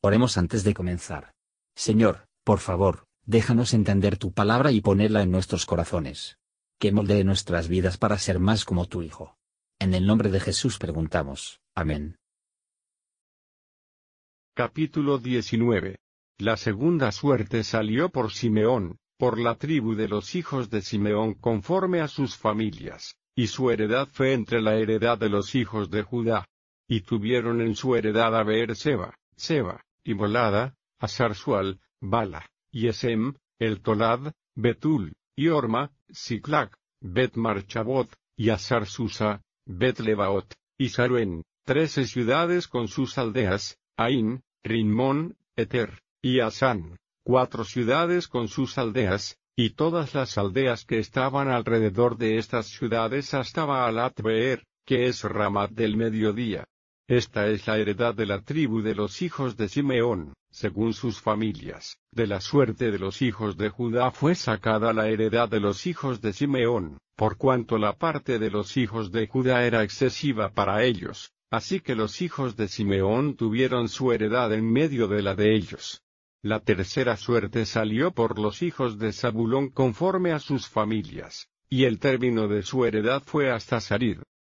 Oremos 0.00 0.38
antes 0.38 0.62
de 0.62 0.74
comenzar. 0.74 1.32
Señor, 1.74 2.28
por 2.44 2.60
favor, 2.60 3.06
déjanos 3.26 3.74
entender 3.74 4.16
tu 4.16 4.32
palabra 4.32 4.70
y 4.70 4.80
ponerla 4.80 5.22
en 5.22 5.32
nuestros 5.32 5.66
corazones. 5.66 6.38
Que 6.78 6.92
moldee 6.92 7.24
nuestras 7.24 7.66
vidas 7.66 7.98
para 7.98 8.16
ser 8.18 8.38
más 8.38 8.64
como 8.64 8.86
tu 8.86 9.02
Hijo. 9.02 9.36
En 9.80 9.94
el 9.94 10.06
nombre 10.06 10.30
de 10.30 10.38
Jesús 10.38 10.78
preguntamos. 10.78 11.60
Amén. 11.74 12.16
Capítulo 14.54 15.18
19. 15.18 15.98
La 16.38 16.56
segunda 16.56 17.10
suerte 17.10 17.64
salió 17.64 18.08
por 18.08 18.30
Simeón, 18.30 18.98
por 19.16 19.40
la 19.40 19.56
tribu 19.56 19.96
de 19.96 20.06
los 20.06 20.36
hijos 20.36 20.70
de 20.70 20.82
Simeón 20.82 21.34
conforme 21.34 22.00
a 22.00 22.06
sus 22.06 22.36
familias, 22.36 23.16
y 23.34 23.48
su 23.48 23.72
heredad 23.72 24.06
fue 24.12 24.32
entre 24.32 24.62
la 24.62 24.76
heredad 24.76 25.18
de 25.18 25.28
los 25.28 25.56
hijos 25.56 25.90
de 25.90 26.02
Judá. 26.04 26.44
Y 26.86 27.00
tuvieron 27.00 27.60
en 27.60 27.74
su 27.74 27.96
heredad 27.96 28.34
a 28.36 28.44
Beer-seba, 28.44 29.14
Seba, 29.36 29.82
y 29.82 29.87
Molada, 30.14 30.76
Asarsual, 30.98 31.80
Bala, 32.00 32.50
y 32.70 32.88
Esem, 32.88 33.34
el 33.58 33.80
Tolad, 33.80 34.32
Betul, 34.54 35.14
y 35.36 35.48
Orma, 35.48 35.92
Siclac, 36.10 36.76
Bet 37.00 37.34
y 38.36 38.50
Asar-Susa, 38.50 39.42
Bet 39.66 40.00
Lebaot, 40.00 40.54
y 40.76 40.88
Saruen, 40.88 41.44
trece 41.64 42.06
ciudades 42.06 42.68
con 42.68 42.88
sus 42.88 43.18
aldeas, 43.18 43.78
Ain, 43.96 44.42
Rinmón, 44.62 45.36
Eter, 45.56 46.02
y 46.22 46.40
Asán, 46.40 46.98
cuatro 47.24 47.64
ciudades 47.64 48.28
con 48.28 48.48
sus 48.48 48.78
aldeas, 48.78 49.38
y 49.56 49.70
todas 49.70 50.14
las 50.14 50.38
aldeas 50.38 50.84
que 50.84 50.98
estaban 50.98 51.48
alrededor 51.48 52.16
de 52.16 52.38
estas 52.38 52.66
ciudades 52.66 53.34
hasta 53.34 53.64
Baalat 53.64 54.20
Beer, 54.20 54.64
que 54.86 55.06
es 55.06 55.24
Ramat 55.24 55.72
del 55.72 55.96
mediodía. 55.96 56.66
Esta 57.08 57.46
es 57.46 57.66
la 57.66 57.78
heredad 57.78 58.14
de 58.14 58.26
la 58.26 58.42
tribu 58.42 58.82
de 58.82 58.94
los 58.94 59.22
hijos 59.22 59.56
de 59.56 59.70
Simeón, 59.70 60.34
según 60.50 60.92
sus 60.92 61.22
familias. 61.22 61.96
De 62.12 62.26
la 62.26 62.42
suerte 62.42 62.90
de 62.90 62.98
los 62.98 63.22
hijos 63.22 63.56
de 63.56 63.70
Judá 63.70 64.10
fue 64.10 64.34
sacada 64.34 64.92
la 64.92 65.08
heredad 65.08 65.48
de 65.48 65.58
los 65.58 65.86
hijos 65.86 66.20
de 66.20 66.34
Simeón, 66.34 66.98
por 67.16 67.38
cuanto 67.38 67.78
la 67.78 67.94
parte 67.94 68.38
de 68.38 68.50
los 68.50 68.76
hijos 68.76 69.10
de 69.10 69.26
Judá 69.26 69.64
era 69.64 69.82
excesiva 69.84 70.50
para 70.50 70.84
ellos, 70.84 71.32
así 71.50 71.80
que 71.80 71.94
los 71.94 72.20
hijos 72.20 72.56
de 72.56 72.68
Simeón 72.68 73.36
tuvieron 73.36 73.88
su 73.88 74.12
heredad 74.12 74.52
en 74.52 74.70
medio 74.70 75.08
de 75.08 75.22
la 75.22 75.34
de 75.34 75.54
ellos. 75.54 76.02
La 76.42 76.60
tercera 76.60 77.16
suerte 77.16 77.64
salió 77.64 78.10
por 78.10 78.38
los 78.38 78.60
hijos 78.60 78.98
de 78.98 79.14
Zabulón 79.14 79.70
conforme 79.70 80.32
a 80.32 80.40
sus 80.40 80.68
familias, 80.68 81.48
y 81.70 81.84
el 81.84 82.00
término 82.00 82.48
de 82.48 82.62
su 82.62 82.84
heredad 82.84 83.22
fue 83.24 83.50
hasta 83.50 83.80
Sarid 83.80 84.18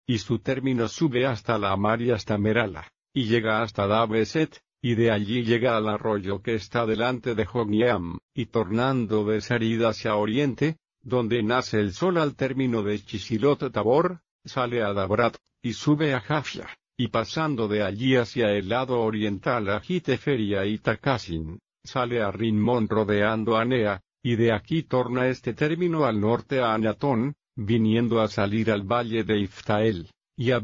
y 0.09 0.17
su 0.17 0.39
término 0.39 0.87
sube 0.87 1.27
hasta 1.27 1.59
la 1.59 1.77
mar 1.77 2.01
y 2.01 2.09
hasta 2.09 2.39
Merala, 2.39 2.91
y 3.13 3.25
llega 3.25 3.61
hasta 3.61 3.85
Dabeset, 3.85 4.59
y 4.81 4.95
de 4.95 5.11
allí 5.11 5.43
llega 5.43 5.77
al 5.77 5.87
arroyo 5.87 6.41
que 6.41 6.55
está 6.55 6.87
delante 6.87 7.35
de 7.35 7.45
Jogniam, 7.45 8.17
y 8.33 8.47
tornando 8.47 9.23
de 9.23 9.39
Sarid 9.39 9.83
hacia 9.83 10.15
oriente, 10.15 10.77
donde 11.03 11.43
nace 11.43 11.79
el 11.79 11.93
sol 11.93 12.17
al 12.17 12.35
término 12.35 12.81
de 12.81 12.97
Chisilot 12.97 13.71
Tabor, 13.71 14.21
sale 14.43 14.81
a 14.81 14.93
Dabrat, 14.93 15.37
y 15.61 15.73
sube 15.73 16.15
a 16.15 16.21
Jafia, 16.21 16.67
y 16.97 17.09
pasando 17.09 17.67
de 17.67 17.83
allí 17.83 18.15
hacia 18.15 18.51
el 18.53 18.67
lado 18.67 19.01
oriental 19.01 19.69
a 19.69 19.79
Giteferia 19.79 20.65
y 20.65 20.79
Takasin, 20.79 21.59
sale 21.83 22.19
a 22.23 22.31
Rinmón 22.31 22.87
rodeando 22.87 23.57
a 23.57 23.63
Nea, 23.63 24.01
y 24.23 24.37
de 24.37 24.53
aquí 24.53 24.81
torna 24.81 25.27
este 25.27 25.53
término 25.53 26.05
al 26.05 26.19
norte 26.19 26.61
a 26.61 26.73
Anatón, 26.73 27.35
viniendo 27.59 28.21
a 28.21 28.29
salir 28.29 28.71
al 28.71 28.83
valle 28.83 29.23
de 29.23 29.39
Iftael, 29.39 30.09
y 30.37 30.51
a 30.51 30.61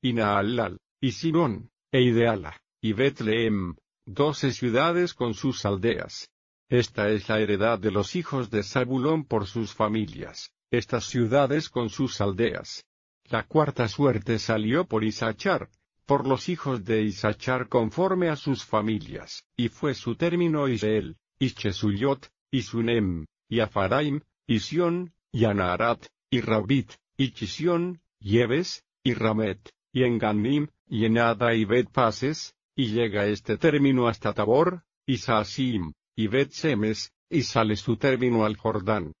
y 0.00 0.12
Naalal, 0.12 0.78
y 1.00 1.10
Sidón, 1.10 1.70
e 1.90 2.02
Ideala, 2.02 2.60
y 2.80 2.92
Betlehem, 2.92 3.74
doce 4.06 4.52
ciudades 4.52 5.12
con 5.12 5.34
sus 5.34 5.64
aldeas. 5.64 6.28
Esta 6.68 7.10
es 7.10 7.28
la 7.28 7.40
heredad 7.40 7.80
de 7.80 7.90
los 7.90 8.14
hijos 8.14 8.48
de 8.50 8.62
Zabulón 8.62 9.24
por 9.24 9.46
sus 9.46 9.74
familias, 9.74 10.52
estas 10.70 11.04
ciudades 11.06 11.68
con 11.68 11.90
sus 11.90 12.20
aldeas. 12.20 12.84
La 13.24 13.42
cuarta 13.42 13.88
suerte 13.88 14.38
salió 14.38 14.84
por 14.86 15.02
Isachar, 15.02 15.68
por 16.06 16.26
los 16.28 16.48
hijos 16.48 16.84
de 16.84 17.02
Isachar 17.02 17.68
conforme 17.68 18.28
a 18.28 18.36
sus 18.36 18.64
familias, 18.64 19.44
y 19.56 19.68
fue 19.68 19.94
su 19.94 20.14
término 20.14 20.68
Israel, 20.68 21.16
y 21.38 21.50
Chesuyot, 21.50 22.30
y 22.52 22.62
Sunem, 22.62 23.26
y 23.48 23.60
Afaraim, 23.60 24.20
y 24.46 24.60
Sión, 24.60 25.12
y 25.32 25.46
Anarat, 25.46 26.06
y 26.30 26.40
Rabit, 26.42 26.92
y 27.16 27.32
Chisión, 27.32 28.00
y 28.20 28.38
Eves, 28.38 28.84
y 29.02 29.14
Ramet, 29.14 29.72
y 29.92 30.04
Enganim, 30.04 30.68
y 30.86 31.06
Enada 31.06 31.54
y 31.54 31.64
Bet 31.64 31.90
Pases, 31.90 32.54
y 32.76 32.88
llega 32.88 33.26
este 33.26 33.56
término 33.56 34.08
hasta 34.08 34.34
Tabor, 34.34 34.84
y 35.06 35.16
Saasim, 35.16 35.92
y 36.14 36.26
Bet 36.28 36.50
Semes, 36.52 37.12
y 37.30 37.42
sale 37.42 37.76
su 37.76 37.96
término 37.96 38.44
al 38.44 38.56
Jordán, 38.56 39.14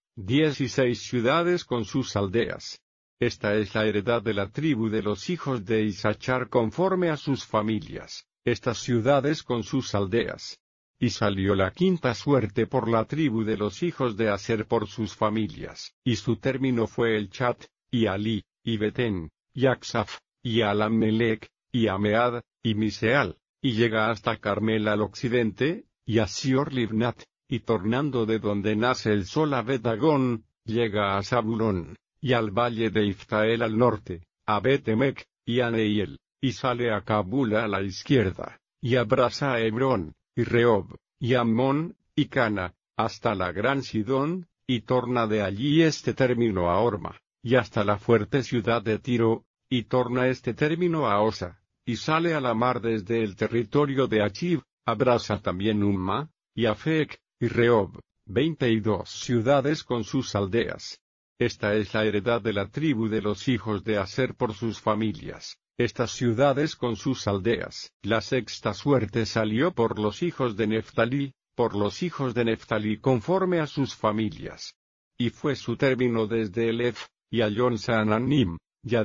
seis 0.68 1.02
ciudades 1.02 1.64
con 1.64 1.84
sus 1.84 2.14
aldeas. 2.14 2.80
Esta 3.18 3.54
es 3.54 3.74
la 3.74 3.86
heredad 3.86 4.20
de 4.20 4.34
la 4.34 4.50
tribu 4.50 4.90
de 4.90 5.02
los 5.02 5.30
hijos 5.30 5.64
de 5.64 5.82
Isachar 5.82 6.48
conforme 6.48 7.08
a 7.08 7.16
sus 7.16 7.46
familias, 7.46 8.26
estas 8.44 8.78
ciudades 8.78 9.42
con 9.42 9.62
sus 9.62 9.94
aldeas. 9.94 10.58
Y 11.02 11.10
salió 11.10 11.56
la 11.56 11.72
quinta 11.72 12.14
suerte 12.14 12.68
por 12.68 12.88
la 12.88 13.06
tribu 13.06 13.42
de 13.42 13.56
los 13.56 13.82
hijos 13.82 14.16
de 14.16 14.28
Aser 14.28 14.68
por 14.68 14.86
sus 14.86 15.16
familias, 15.16 15.96
y 16.04 16.14
su 16.14 16.36
término 16.36 16.86
fue 16.86 17.16
el 17.16 17.28
Chat, 17.28 17.64
y 17.90 18.06
Ali, 18.06 18.44
y 18.62 18.76
Betén, 18.76 19.28
y 19.52 19.66
Aksaf, 19.66 20.20
y 20.44 20.60
Alamelec, 20.60 21.50
y 21.72 21.88
Amead, 21.88 22.42
y 22.62 22.76
Miseal, 22.76 23.36
y 23.60 23.72
llega 23.72 24.10
hasta 24.10 24.36
Carmel 24.36 24.86
al 24.86 25.02
occidente, 25.02 25.86
y 26.06 26.20
a 26.20 26.28
Sior 26.28 26.72
Livnat, 26.72 27.20
y 27.48 27.58
tornando 27.58 28.24
de 28.24 28.38
donde 28.38 28.76
nace 28.76 29.12
el 29.12 29.26
sol 29.26 29.54
a 29.54 29.62
Bedagón, 29.62 30.44
llega 30.64 31.16
a 31.16 31.22
Zabulón, 31.24 31.96
y 32.20 32.32
al 32.34 32.52
valle 32.52 32.90
de 32.90 33.06
Iftael 33.06 33.62
al 33.62 33.76
norte, 33.76 34.28
a 34.46 34.60
Betemec, 34.60 35.26
y 35.44 35.62
a 35.62 35.70
Neiel, 35.72 36.20
y 36.40 36.52
sale 36.52 36.92
a 36.92 37.00
Kabul 37.00 37.56
a 37.56 37.66
la 37.66 37.82
izquierda, 37.82 38.60
y 38.80 38.94
abraza 38.94 39.54
a 39.54 39.60
Hebrón, 39.60 40.14
y 40.34 40.44
Rehob, 40.44 40.96
y 41.18 41.34
Ammón, 41.34 41.96
y 42.14 42.26
Cana, 42.26 42.74
hasta 42.96 43.34
la 43.34 43.52
gran 43.52 43.82
Sidón, 43.82 44.48
y 44.66 44.80
torna 44.80 45.26
de 45.26 45.42
allí 45.42 45.82
este 45.82 46.14
término 46.14 46.70
a 46.70 46.80
Orma, 46.80 47.20
y 47.42 47.56
hasta 47.56 47.84
la 47.84 47.98
fuerte 47.98 48.42
ciudad 48.42 48.82
de 48.82 48.98
Tiro, 48.98 49.44
y 49.68 49.84
torna 49.84 50.28
este 50.28 50.54
término 50.54 51.06
a 51.06 51.20
Osa, 51.20 51.60
y 51.84 51.96
sale 51.96 52.34
a 52.34 52.40
la 52.40 52.54
mar 52.54 52.80
desde 52.80 53.22
el 53.22 53.36
territorio 53.36 54.06
de 54.06 54.22
Achib, 54.22 54.62
abraza 54.86 55.40
también 55.40 55.82
Umma, 55.82 56.30
y 56.54 56.66
Afec, 56.66 57.20
y 57.40 57.48
Rehob, 57.48 58.00
veinte 58.24 58.70
y 58.70 58.80
dos 58.80 59.10
ciudades 59.10 59.84
con 59.84 60.04
sus 60.04 60.34
aldeas. 60.34 61.00
Esta 61.38 61.74
es 61.74 61.92
la 61.92 62.04
heredad 62.04 62.40
de 62.40 62.52
la 62.52 62.68
tribu 62.68 63.08
de 63.08 63.20
los 63.20 63.48
hijos 63.48 63.82
de 63.84 63.98
Aser 63.98 64.34
por 64.34 64.54
sus 64.54 64.80
familias 64.80 65.58
estas 65.84 66.12
ciudades 66.12 66.76
con 66.76 66.96
sus 66.96 67.26
aldeas. 67.26 67.92
La 68.02 68.20
sexta 68.20 68.74
suerte 68.74 69.26
salió 69.26 69.72
por 69.72 69.98
los 69.98 70.22
hijos 70.22 70.56
de 70.56 70.66
Neftalí, 70.66 71.34
por 71.54 71.76
los 71.76 72.02
hijos 72.02 72.34
de 72.34 72.44
Neftalí 72.44 72.98
conforme 72.98 73.60
a 73.60 73.66
sus 73.66 73.94
familias. 73.94 74.74
Y 75.18 75.30
fue 75.30 75.56
su 75.56 75.76
término 75.76 76.26
desde 76.26 76.70
Elef, 76.70 77.06
y 77.30 77.42
Ayón 77.42 77.78
Sananim, 77.78 78.58
y 78.82 78.96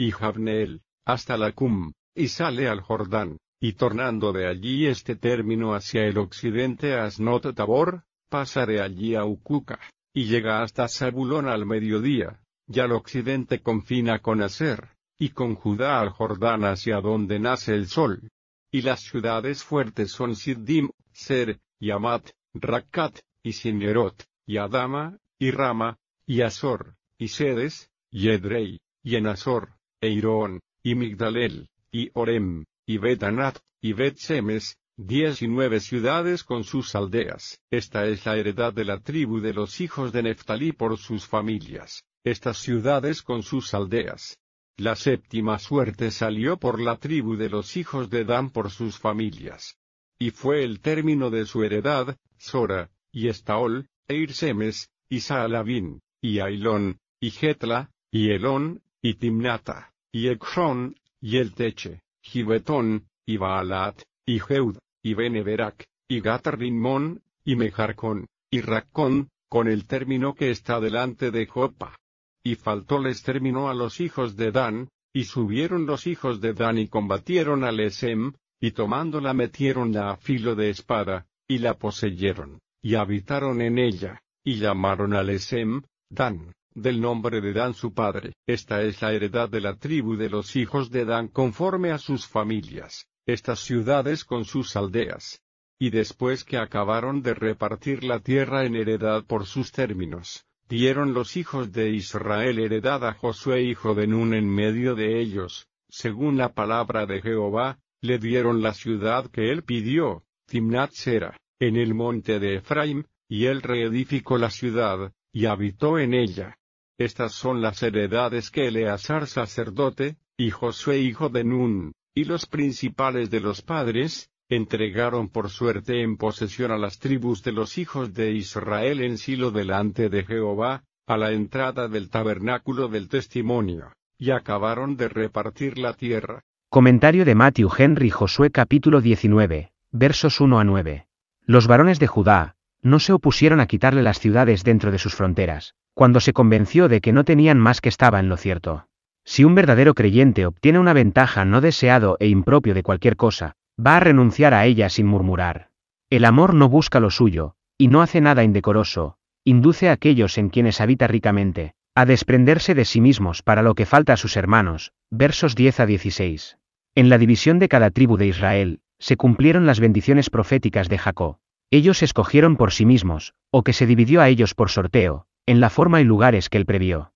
y 0.00 0.10
Javneel, 0.10 0.82
hasta 1.04 1.36
la 1.36 1.52
Cum, 1.52 1.92
y 2.14 2.28
sale 2.28 2.68
al 2.68 2.80
Jordán, 2.80 3.38
y 3.60 3.72
tornando 3.72 4.32
de 4.32 4.46
allí 4.46 4.86
este 4.86 5.16
término 5.16 5.74
hacia 5.74 6.04
el 6.04 6.18
occidente 6.18 6.94
a 6.94 7.04
Asnot 7.04 7.54
Tabor, 7.54 8.04
pasa 8.28 8.66
de 8.66 8.80
allí 8.80 9.14
a 9.14 9.24
Ukuka, 9.24 9.80
y 10.14 10.26
llega 10.26 10.62
hasta 10.62 10.88
Zabulón 10.88 11.48
al 11.48 11.66
mediodía, 11.66 12.40
y 12.68 12.80
al 12.80 12.92
occidente 12.92 13.60
confina 13.60 14.20
con 14.20 14.42
Aser 14.42 14.97
y 15.18 15.30
con 15.30 15.56
Judá 15.56 16.00
al 16.00 16.10
Jordán 16.10 16.64
hacia 16.64 17.00
donde 17.00 17.38
nace 17.38 17.74
el 17.74 17.88
sol. 17.88 18.30
Y 18.70 18.82
las 18.82 19.00
ciudades 19.00 19.64
fuertes 19.64 20.12
son 20.12 20.36
Siddim, 20.36 20.90
Ser, 21.12 21.58
y 21.80 21.90
Amat, 21.90 22.30
Rakkat, 22.54 23.18
y 23.42 23.52
Sinerot, 23.52 24.24
y 24.46 24.58
Adama, 24.58 25.18
y 25.38 25.50
Rama, 25.50 25.98
y 26.26 26.42
Azor, 26.42 26.96
y 27.18 27.28
Sedes, 27.28 27.90
y 28.10 28.28
Edrei, 28.28 28.80
y 29.02 29.16
Enazor, 29.16 29.74
e 30.00 30.08
Irón, 30.10 30.60
y 30.82 30.94
Migdalel, 30.94 31.68
y 31.90 32.10
Orem, 32.14 32.64
y 32.86 32.98
Betanat, 32.98 33.58
y 33.80 33.92
Bet-Semes, 33.94 34.76
diez 34.96 35.42
y 35.42 35.48
nueve 35.48 35.80
ciudades 35.80 36.44
con 36.44 36.64
sus 36.64 36.94
aldeas. 36.94 37.60
Esta 37.70 38.06
es 38.06 38.26
la 38.26 38.36
heredad 38.36 38.72
de 38.72 38.84
la 38.84 39.00
tribu 39.00 39.40
de 39.40 39.54
los 39.54 39.80
hijos 39.80 40.12
de 40.12 40.24
Neftalí 40.24 40.72
por 40.72 40.98
sus 40.98 41.26
familias. 41.26 42.04
Estas 42.24 42.58
ciudades 42.58 43.22
con 43.22 43.42
sus 43.42 43.74
aldeas. 43.74 44.38
La 44.78 44.94
séptima 44.94 45.58
suerte 45.58 46.12
salió 46.12 46.56
por 46.56 46.80
la 46.80 46.98
tribu 46.98 47.34
de 47.34 47.50
los 47.50 47.76
hijos 47.76 48.10
de 48.10 48.24
Dan 48.24 48.50
por 48.50 48.70
sus 48.70 48.96
familias. 48.96 49.76
Y 50.20 50.30
fue 50.30 50.62
el 50.62 50.78
término 50.78 51.30
de 51.30 51.46
su 51.46 51.64
heredad, 51.64 52.16
Sora, 52.36 52.88
y 53.10 53.26
Estaol, 53.26 53.88
e 54.06 54.14
Irsemes, 54.14 54.88
y 55.08 55.18
Saalabín, 55.18 56.00
y 56.20 56.38
Ailón, 56.38 57.00
y 57.18 57.32
Getla, 57.32 57.90
y 58.12 58.30
Elón, 58.30 58.80
y 59.02 59.14
Timnata, 59.14 59.92
y 60.12 60.28
Ekron, 60.28 60.94
y 61.20 61.38
El 61.38 61.54
Teche, 61.54 62.02
Gibetón, 62.22 63.08
y 63.26 63.36
Baalat, 63.36 64.00
y 64.24 64.38
Jeud, 64.38 64.78
y 65.02 65.14
Beneberac, 65.14 65.88
y 66.06 66.20
Gatarrimón, 66.20 67.24
y 67.44 67.56
Mejarcón, 67.56 68.28
y 68.48 68.60
Raccón, 68.60 69.30
con 69.48 69.66
el 69.66 69.88
término 69.88 70.34
que 70.34 70.50
está 70.50 70.78
delante 70.78 71.32
de 71.32 71.46
Jopa. 71.46 71.98
Y 72.42 72.54
faltóles 72.54 73.22
término 73.22 73.68
a 73.68 73.74
los 73.74 74.00
hijos 74.00 74.36
de 74.36 74.52
Dan, 74.52 74.88
y 75.12 75.24
subieron 75.24 75.86
los 75.86 76.06
hijos 76.06 76.40
de 76.40 76.52
Dan 76.52 76.78
y 76.78 76.88
combatieron 76.88 77.64
a 77.64 77.72
Lesem, 77.72 78.32
y 78.60 78.72
tomándola 78.72 79.34
metieronla 79.34 80.10
a 80.10 80.16
filo 80.16 80.54
de 80.54 80.70
espada, 80.70 81.26
y 81.46 81.58
la 81.58 81.74
poseyeron, 81.74 82.60
y 82.82 82.94
habitaron 82.94 83.60
en 83.62 83.78
ella, 83.78 84.20
y 84.44 84.56
llamaron 84.56 85.14
a 85.14 85.22
Lesem, 85.22 85.82
Dan, 86.10 86.52
del 86.74 87.00
nombre 87.00 87.40
de 87.40 87.52
Dan 87.52 87.74
su 87.74 87.92
padre. 87.92 88.34
Esta 88.46 88.82
es 88.82 89.02
la 89.02 89.12
heredad 89.12 89.48
de 89.48 89.60
la 89.60 89.76
tribu 89.76 90.16
de 90.16 90.30
los 90.30 90.56
hijos 90.56 90.90
de 90.90 91.04
Dan 91.04 91.28
conforme 91.28 91.90
a 91.90 91.98
sus 91.98 92.26
familias, 92.26 93.06
estas 93.26 93.60
ciudades 93.60 94.24
con 94.24 94.44
sus 94.44 94.76
aldeas. 94.76 95.42
Y 95.80 95.90
después 95.90 96.44
que 96.44 96.56
acabaron 96.56 97.22
de 97.22 97.34
repartir 97.34 98.02
la 98.02 98.18
tierra 98.18 98.64
en 98.64 98.74
heredad 98.74 99.24
por 99.24 99.46
sus 99.46 99.70
términos, 99.70 100.44
dieron 100.68 101.14
los 101.14 101.36
hijos 101.36 101.72
de 101.72 101.90
Israel 101.90 102.58
heredad 102.58 103.06
a 103.06 103.14
Josué 103.14 103.62
hijo 103.62 103.94
de 103.94 104.06
Nun 104.06 104.34
en 104.34 104.48
medio 104.48 104.94
de 104.94 105.20
ellos, 105.20 105.66
según 105.88 106.36
la 106.36 106.52
palabra 106.52 107.06
de 107.06 107.22
Jehová, 107.22 107.78
le 108.02 108.18
dieron 108.18 108.62
la 108.62 108.74
ciudad 108.74 109.30
que 109.30 109.50
él 109.50 109.64
pidió, 109.64 110.24
Timnat 110.46 110.92
Sera, 110.92 111.36
en 111.58 111.76
el 111.76 111.94
monte 111.94 112.38
de 112.38 112.56
Efraim, 112.56 113.04
y 113.28 113.46
él 113.46 113.62
reedificó 113.62 114.38
la 114.38 114.50
ciudad, 114.50 115.12
y 115.32 115.46
habitó 115.46 115.98
en 115.98 116.14
ella. 116.14 116.56
Estas 116.98 117.32
son 117.32 117.60
las 117.62 117.82
heredades 117.82 118.50
que 118.50 118.68
Eleazar 118.68 119.26
sacerdote, 119.26 120.16
y 120.36 120.50
Josué 120.50 120.98
hijo 120.98 121.28
de 121.28 121.44
Nun, 121.44 121.92
y 122.14 122.24
los 122.24 122.46
principales 122.46 123.30
de 123.30 123.40
los 123.40 123.62
padres, 123.62 124.30
entregaron 124.48 125.28
por 125.28 125.50
suerte 125.50 126.02
en 126.02 126.16
posesión 126.16 126.70
a 126.70 126.78
las 126.78 126.98
tribus 126.98 127.42
de 127.42 127.52
los 127.52 127.76
hijos 127.76 128.14
de 128.14 128.32
Israel 128.32 129.02
en 129.02 129.18
Silo 129.18 129.50
delante 129.50 130.08
de 130.08 130.24
Jehová, 130.24 130.84
a 131.06 131.16
la 131.18 131.32
entrada 131.32 131.88
del 131.88 132.08
tabernáculo 132.08 132.88
del 132.88 133.08
testimonio, 133.08 133.92
y 134.18 134.30
acabaron 134.30 134.96
de 134.96 135.08
repartir 135.08 135.76
la 135.76 135.92
tierra. 135.92 136.40
Comentario 136.70 137.24
de 137.24 137.34
Matthew 137.34 137.70
Henry 137.76 138.10
Josué 138.10 138.50
capítulo 138.50 139.02
19, 139.02 139.70
versos 139.90 140.40
1 140.40 140.58
a 140.58 140.64
9. 140.64 141.06
Los 141.44 141.66
varones 141.66 141.98
de 141.98 142.06
Judá, 142.06 142.56
no 142.80 143.00
se 143.00 143.12
opusieron 143.12 143.60
a 143.60 143.66
quitarle 143.66 144.02
las 144.02 144.18
ciudades 144.18 144.64
dentro 144.64 144.90
de 144.90 144.98
sus 144.98 145.14
fronteras, 145.14 145.74
cuando 145.92 146.20
se 146.20 146.32
convenció 146.32 146.88
de 146.88 147.00
que 147.00 147.12
no 147.12 147.24
tenían 147.24 147.58
más 147.58 147.80
que 147.80 147.88
estaba 147.88 148.18
en 148.20 148.28
lo 148.28 148.36
cierto. 148.36 148.86
Si 149.24 149.44
un 149.44 149.54
verdadero 149.54 149.94
creyente 149.94 150.46
obtiene 150.46 150.78
una 150.78 150.94
ventaja 150.94 151.44
no 151.44 151.60
deseado 151.60 152.16
e 152.18 152.28
impropio 152.28 152.72
de 152.72 152.82
cualquier 152.82 153.16
cosa, 153.16 153.56
va 153.84 153.96
a 153.96 154.00
renunciar 154.00 154.54
a 154.54 154.66
ella 154.66 154.88
sin 154.88 155.06
murmurar. 155.06 155.70
El 156.10 156.24
amor 156.24 156.54
no 156.54 156.68
busca 156.68 157.00
lo 157.00 157.10
suyo, 157.10 157.54
y 157.76 157.88
no 157.88 158.02
hace 158.02 158.20
nada 158.20 158.42
indecoroso, 158.42 159.16
induce 159.44 159.88
a 159.88 159.92
aquellos 159.92 160.38
en 160.38 160.48
quienes 160.48 160.80
habita 160.80 161.06
ricamente, 161.06 161.74
a 161.94 162.04
desprenderse 162.06 162.74
de 162.74 162.84
sí 162.84 163.00
mismos 163.00 163.42
para 163.42 163.62
lo 163.62 163.74
que 163.74 163.86
falta 163.86 164.12
a 164.12 164.16
sus 164.16 164.36
hermanos, 164.36 164.92
versos 165.10 165.54
10 165.54 165.80
a 165.80 165.86
16. 165.86 166.58
En 166.94 167.08
la 167.08 167.18
división 167.18 167.58
de 167.58 167.68
cada 167.68 167.90
tribu 167.90 168.16
de 168.16 168.26
Israel, 168.26 168.80
se 168.98 169.16
cumplieron 169.16 169.66
las 169.66 169.80
bendiciones 169.80 170.30
proféticas 170.30 170.88
de 170.88 170.98
Jacob. 170.98 171.38
Ellos 171.70 172.02
escogieron 172.02 172.56
por 172.56 172.72
sí 172.72 172.86
mismos, 172.86 173.34
o 173.50 173.62
que 173.62 173.72
se 173.72 173.86
dividió 173.86 174.20
a 174.20 174.28
ellos 174.28 174.54
por 174.54 174.70
sorteo, 174.70 175.26
en 175.46 175.60
la 175.60 175.70
forma 175.70 176.00
y 176.00 176.04
lugares 176.04 176.48
que 176.48 176.58
él 176.58 176.66
previó. 176.66 177.12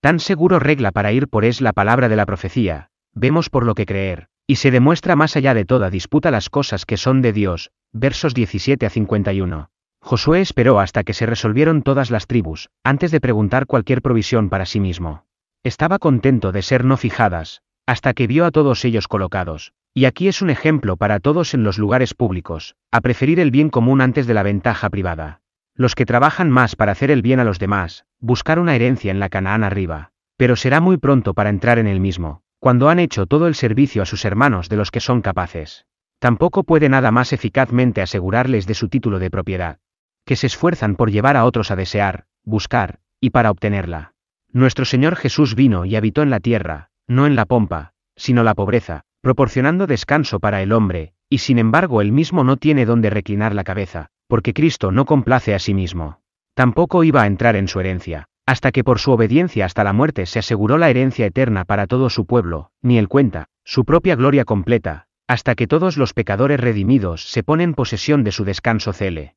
Tan 0.00 0.20
seguro 0.20 0.58
regla 0.58 0.92
para 0.92 1.12
ir 1.12 1.28
por 1.28 1.44
es 1.44 1.60
la 1.60 1.72
palabra 1.72 2.08
de 2.08 2.16
la 2.16 2.26
profecía, 2.26 2.90
vemos 3.12 3.50
por 3.50 3.66
lo 3.66 3.74
que 3.74 3.86
creer, 3.86 4.28
y 4.46 4.56
se 4.56 4.70
demuestra 4.70 5.16
más 5.16 5.36
allá 5.36 5.54
de 5.54 5.64
toda 5.64 5.90
disputa 5.90 6.30
las 6.30 6.50
cosas 6.50 6.86
que 6.86 6.96
son 6.96 7.20
de 7.22 7.32
Dios, 7.32 7.70
versos 7.92 8.34
17 8.34 8.86
a 8.86 8.90
51. 8.90 9.70
Josué 10.00 10.40
esperó 10.40 10.78
hasta 10.78 11.02
que 11.02 11.14
se 11.14 11.26
resolvieron 11.26 11.82
todas 11.82 12.10
las 12.10 12.28
tribus, 12.28 12.70
antes 12.84 13.10
de 13.10 13.20
preguntar 13.20 13.66
cualquier 13.66 14.02
provisión 14.02 14.48
para 14.48 14.66
sí 14.66 14.78
mismo. 14.78 15.26
Estaba 15.64 15.98
contento 15.98 16.52
de 16.52 16.62
ser 16.62 16.84
no 16.84 16.96
fijadas, 16.96 17.62
hasta 17.86 18.14
que 18.14 18.28
vio 18.28 18.44
a 18.44 18.52
todos 18.52 18.84
ellos 18.84 19.08
colocados, 19.08 19.72
y 19.92 20.04
aquí 20.04 20.28
es 20.28 20.42
un 20.42 20.50
ejemplo 20.50 20.96
para 20.96 21.18
todos 21.18 21.54
en 21.54 21.64
los 21.64 21.78
lugares 21.78 22.14
públicos, 22.14 22.76
a 22.92 23.00
preferir 23.00 23.40
el 23.40 23.50
bien 23.50 23.68
común 23.68 24.00
antes 24.00 24.28
de 24.28 24.34
la 24.34 24.44
ventaja 24.44 24.90
privada. 24.90 25.40
Los 25.74 25.94
que 25.94 26.06
trabajan 26.06 26.50
más 26.50 26.76
para 26.76 26.92
hacer 26.92 27.10
el 27.10 27.22
bien 27.22 27.40
a 27.40 27.44
los 27.44 27.58
demás, 27.58 28.04
buscar 28.20 28.60
una 28.60 28.76
herencia 28.76 29.10
en 29.10 29.18
la 29.18 29.28
Canaán 29.28 29.64
arriba, 29.64 30.12
pero 30.36 30.54
será 30.54 30.80
muy 30.80 30.98
pronto 30.98 31.34
para 31.34 31.50
entrar 31.50 31.78
en 31.78 31.86
el 31.86 31.98
mismo, 31.98 32.42
cuando 32.66 32.88
han 32.88 32.98
hecho 32.98 33.26
todo 33.26 33.46
el 33.46 33.54
servicio 33.54 34.02
a 34.02 34.06
sus 34.06 34.24
hermanos 34.24 34.68
de 34.68 34.74
los 34.74 34.90
que 34.90 34.98
son 34.98 35.22
capaces. 35.22 35.86
Tampoco 36.18 36.64
puede 36.64 36.88
nada 36.88 37.12
más 37.12 37.32
eficazmente 37.32 38.02
asegurarles 38.02 38.66
de 38.66 38.74
su 38.74 38.88
título 38.88 39.20
de 39.20 39.30
propiedad 39.30 39.78
que 40.24 40.34
se 40.34 40.48
esfuerzan 40.48 40.96
por 40.96 41.12
llevar 41.12 41.36
a 41.36 41.44
otros 41.44 41.70
a 41.70 41.76
desear, 41.76 42.24
buscar, 42.42 42.98
y 43.20 43.30
para 43.30 43.52
obtenerla. 43.52 44.14
Nuestro 44.50 44.84
Señor 44.84 45.14
Jesús 45.14 45.54
vino 45.54 45.84
y 45.84 45.94
habitó 45.94 46.22
en 46.22 46.30
la 46.30 46.40
tierra, 46.40 46.90
no 47.06 47.28
en 47.28 47.36
la 47.36 47.44
pompa, 47.44 47.92
sino 48.16 48.42
la 48.42 48.56
pobreza, 48.56 49.02
proporcionando 49.20 49.86
descanso 49.86 50.40
para 50.40 50.60
el 50.60 50.72
hombre, 50.72 51.12
y 51.30 51.38
sin 51.38 51.60
embargo 51.60 52.00
él 52.00 52.10
mismo 52.10 52.42
no 52.42 52.56
tiene 52.56 52.84
donde 52.84 53.10
reclinar 53.10 53.54
la 53.54 53.62
cabeza, 53.62 54.08
porque 54.26 54.54
Cristo 54.54 54.90
no 54.90 55.04
complace 55.04 55.54
a 55.54 55.60
sí 55.60 55.72
mismo. 55.72 56.20
Tampoco 56.54 57.04
iba 57.04 57.22
a 57.22 57.28
entrar 57.28 57.54
en 57.54 57.68
su 57.68 57.78
herencia, 57.78 58.26
hasta 58.46 58.70
que 58.70 58.84
por 58.84 59.00
su 59.00 59.10
obediencia 59.10 59.66
hasta 59.66 59.82
la 59.82 59.92
muerte 59.92 60.24
se 60.24 60.38
aseguró 60.38 60.78
la 60.78 60.88
herencia 60.88 61.26
eterna 61.26 61.64
para 61.64 61.86
todo 61.88 62.08
su 62.08 62.26
pueblo, 62.26 62.70
ni 62.80 62.96
él 62.96 63.08
cuenta, 63.08 63.48
su 63.64 63.84
propia 63.84 64.14
gloria 64.14 64.44
completa, 64.44 65.08
hasta 65.26 65.56
que 65.56 65.66
todos 65.66 65.96
los 65.96 66.14
pecadores 66.14 66.60
redimidos 66.60 67.28
se 67.28 67.42
ponen 67.42 67.74
posesión 67.74 68.22
de 68.22 68.30
su 68.30 68.44
descanso 68.44 68.92
cele. 68.92 69.36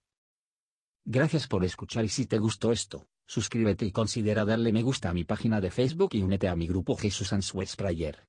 Gracias 1.06 1.48
por 1.48 1.66
escuchar 1.66 2.06
y 2.06 2.10
si 2.10 2.28
te 2.28 2.38
gustó 2.38 2.72
esto, 2.72 3.08
suscríbete 3.26 3.86
y 3.86 3.92
considera 3.92 4.46
darle 4.46 4.72
me 4.72 4.84
gusta 4.84 5.10
a 5.10 5.14
mi 5.14 5.24
página 5.24 5.60
de 5.60 5.72
Facebook 5.72 6.12
y 6.14 6.22
únete 6.22 6.48
a 6.48 6.56
mi 6.56 6.68
grupo 6.68 6.96
Jesús 6.96 7.34
Answers 7.34 7.76
Prayer. 7.76 8.28